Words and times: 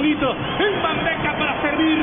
listo. 0.00 0.36
En 0.58 0.82
bandeja 0.82 1.32
para 1.36 1.60
servir. 1.62 1.98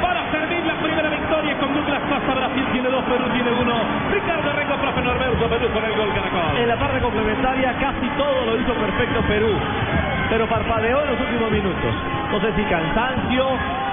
Para 0.00 0.30
servir 0.30 0.64
la 0.66 0.74
primera 0.74 1.08
victoria 1.08 1.56
con 1.58 1.74
Douglas 1.74 2.02
Costa. 2.08 2.34
Brasil 2.34 2.64
tiene 2.72 2.88
dos, 2.88 3.04
Perú 3.04 3.24
tiene 3.32 3.50
uno. 3.50 3.74
Ricardo 4.12 4.52
Rengo, 4.52 4.76
profe 4.76 5.02
Norberto, 5.02 5.48
Perú 5.48 5.68
con 5.72 5.84
el 5.84 5.94
gol 5.96 6.08
Caracol. 6.14 6.58
En 6.58 6.68
la 6.68 6.76
parte 6.76 7.00
complementaria 7.00 7.72
casi 7.80 8.08
todo 8.16 8.46
lo 8.46 8.60
hizo 8.60 8.72
perfecto 8.74 9.20
Perú. 9.28 9.52
Pero 10.30 10.46
parpadeó 10.46 11.02
en 11.02 11.10
los 11.10 11.20
últimos 11.20 11.50
minutos. 11.50 11.92
No 12.32 12.40
sé 12.40 12.52
si 12.56 12.62
cansancio, 12.64 13.46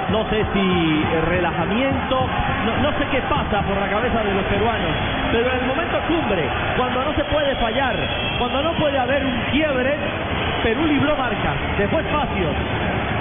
no 0.09 0.25
sé 0.30 0.45
si 0.53 0.59
eh, 0.59 1.22
relajamiento, 1.30 2.28
no, 2.66 2.72
no, 2.81 2.97
sé 2.97 3.05
qué 3.11 3.22
pasa 3.30 3.61
por 3.61 3.78
la 3.78 3.88
cabeza 3.88 4.23
de 4.23 4.33
los 4.33 4.44
peruanos, 4.45 4.91
pero 5.31 5.50
en 5.52 5.59
el 5.59 5.66
momento 5.66 5.97
cumbre, 6.07 6.44
cuando 6.75 7.05
no 7.05 7.13
se 7.13 7.23
puede 7.25 7.55
fallar, 7.55 7.95
cuando 8.39 8.63
no 8.63 8.73
puede 8.73 8.97
haber 8.97 9.23
un 9.23 9.39
quiebre, 9.52 9.95
Perú 10.64 10.86
libró 10.88 11.16
marca, 11.17 11.53
dejó 11.78 12.00
espacios, 12.00 12.56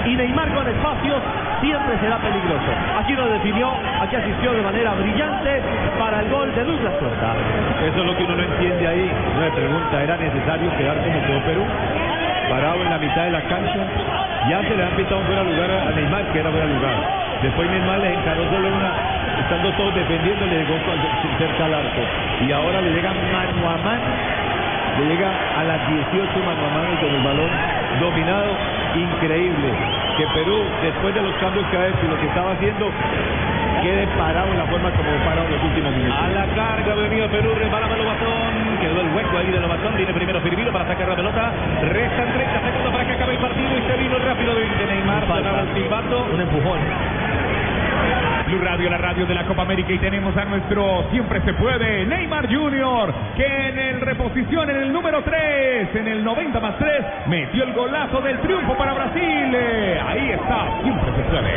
y 0.07 0.17
Neymar 0.17 0.49
con 0.55 0.67
espacios 0.67 1.21
siempre 1.61 1.99
será 1.99 2.19
peligroso. 2.19 2.71
Aquí 2.99 3.15
lo 3.15 3.27
definió, 3.29 3.73
aquí 4.01 4.17
asistió 4.17 4.53
de 4.53 4.63
manera 4.63 4.95
brillante 4.95 5.61
para 5.99 6.21
el 6.21 6.31
gol 6.31 6.55
de 6.55 6.65
Douglas 6.65 6.95
Costa. 6.99 7.35
Eso 7.87 7.99
es 7.99 8.07
lo 8.07 8.17
que 8.17 8.25
uno 8.25 8.37
no 8.37 8.43
entiende 8.43 8.87
ahí. 8.87 9.11
Una 9.37 9.51
pregunta, 9.55 10.03
¿era 10.03 10.17
necesario 10.17 10.71
quedar 10.77 10.97
como 11.03 11.23
quedó 11.27 11.41
Perú? 11.43 11.65
Parado 12.49 12.83
en 12.83 12.91
la 12.91 12.99
mitad 12.99 13.25
de 13.25 13.31
la 13.31 13.43
cancha. 13.43 13.81
Ya 14.49 14.63
se 14.63 14.77
le 14.77 14.83
han 14.83 14.95
un 14.95 15.27
fuera 15.27 15.43
lugar 15.43 15.71
a 15.71 15.91
Neymar, 15.95 16.25
que 16.33 16.39
era 16.41 16.51
fuera 16.51 16.67
lugar. 16.67 16.95
Después 17.43 17.71
Neymar 17.71 17.99
le 17.99 18.15
encaró 18.15 18.43
solo 18.51 18.69
una, 18.69 18.93
estando 19.41 19.71
todos 19.73 19.95
defendiendo, 19.95 20.47
le 20.47 20.59
llegó 20.63 20.75
cerca 21.39 21.65
al 21.67 21.75
arco. 21.75 22.03
Y 22.47 22.53
ahora 22.53 22.81
le 22.81 22.91
llega 22.91 23.11
mano 23.11 23.71
a 23.71 23.77
mano 23.83 24.12
le 24.99 25.05
llega 25.09 25.31
a 25.31 25.65
las 25.65 25.81
18 25.89 26.39
mano 26.45 26.67
a 26.67 26.71
mano 26.75 27.01
con 27.01 27.11
el 27.11 27.23
balón 27.23 27.51
dominado, 28.01 28.53
increíble. 28.95 29.69
Que 30.17 30.27
Perú, 30.35 30.65
después 30.83 31.15
de 31.15 31.23
los 31.23 31.35
cambios 31.37 31.65
que 31.71 31.77
ha 31.77 31.89
hecho 31.89 32.05
y 32.05 32.09
lo 32.09 32.19
que 32.21 32.27
estaba 32.27 32.53
haciendo, 32.53 32.91
quede 33.83 34.07
parado 34.19 34.49
en 34.53 34.59
la 34.59 34.67
forma 34.67 34.91
como 34.91 35.11
parado 35.25 35.47
en 35.47 35.53
los 35.53 35.63
últimos 35.65 35.93
minutos. 35.97 36.19
A 36.19 36.29
la 36.29 36.47
carga 36.55 36.95
venido 36.95 37.29
Perú, 37.29 37.51
repara 37.59 37.89
Lobatón, 37.89 38.79
quedó 38.81 39.01
el 39.01 39.09
hueco 39.15 39.39
ahí 39.39 39.51
de 39.51 39.61
Lobatón, 39.61 39.97
viene 39.97 40.13
primero 40.13 40.41
Firmino 40.41 40.73
para 40.73 40.87
sacar 40.87 41.09
la 41.09 41.17
pelota, 41.17 41.53
restan 41.83 42.33
30 42.33 42.61
segundos 42.61 42.93
para 42.93 43.05
que 43.07 43.13
acabe 43.13 43.33
el 43.33 43.39
partido 43.39 43.79
y 43.79 43.83
se 43.83 43.97
vino 43.97 44.19
rápido 44.19 44.55
de 44.55 44.87
Neymar, 44.87 45.25
el 45.25 45.75
silbato, 45.75 46.27
un 46.33 46.41
empujón. 46.41 47.22
Blue 48.53 48.61
Radio, 48.61 48.91
la 48.91 48.99
radio 48.99 49.25
de 49.25 49.35
la 49.35 49.47
Copa 49.47 49.63
América 49.63 49.95
y 49.95 49.99
tenemos 49.99 50.37
a 50.37 50.45
nuestro 50.45 51.07
siempre 51.11 51.41
se 51.41 51.55
puede 51.55 52.05
Neymar 52.05 52.55
Junior 52.55 53.15
que 53.35 53.47
en 53.47 53.79
el 53.79 54.01
reposición 54.03 54.69
en 54.69 54.77
el 54.77 54.93
número 54.93 55.23
3, 55.23 55.97
en 55.97 56.07
el 56.07 56.23
90 56.23 56.61
más 56.61 56.77
3, 56.77 57.05
metió 57.29 57.65
el 57.65 57.73
golazo 57.73 58.21
del 58.21 58.39
triunfo 58.41 58.77
para 58.77 58.93
Brasil. 58.93 59.57
Ahí 60.07 60.33
está, 60.33 60.83
siempre 60.83 61.13
se 61.17 61.31
puede. 61.31 61.53